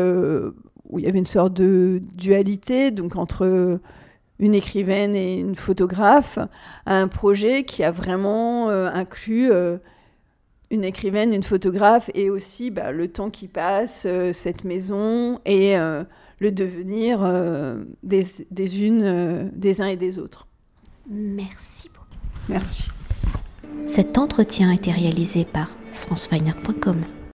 où 0.89 0.99
il 0.99 1.05
y 1.05 1.09
avait 1.09 1.19
une 1.19 1.27
sorte 1.27 1.55
de 1.55 2.01
dualité, 2.15 2.91
donc 2.91 3.17
entre 3.17 3.81
une 4.39 4.55
écrivaine 4.55 5.17
et 5.17 5.39
une 5.39 5.57
photographe, 5.57 6.39
un 6.85 7.09
projet 7.09 7.65
qui 7.65 7.83
a 7.83 7.91
vraiment 7.91 8.69
inclus 8.69 9.51
une 10.71 10.85
écrivaine, 10.85 11.33
une 11.33 11.43
photographe, 11.43 12.11
et 12.15 12.31
aussi 12.31 12.71
bah, 12.71 12.93
le 12.93 13.09
temps 13.09 13.31
qui 13.31 13.49
passe, 13.49 14.05
euh, 14.07 14.33
cette 14.33 14.65
maison 14.65 15.41
et 15.45 15.79
euh, 15.79 16.05
le 16.39 16.53
devenir 16.53 17.23
euh, 17.23 17.85
des, 18.03 18.27
des, 18.51 18.83
unes, 18.83 19.51
des 19.55 19.81
uns 19.81 19.87
et 19.87 19.97
des 19.97 20.19
autres. 20.19 20.47
Merci 21.09 21.89
beaucoup. 21.95 22.07
Merci. 22.49 22.89
Cet 23.85 24.19
entretien 24.19 24.71
a 24.71 24.75
été 24.75 24.91
réalisé 24.91 25.45
par 25.45 25.71
franceweiner.com. 25.93 26.97